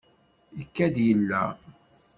Ikad 0.61 0.95
yella. 1.05 1.41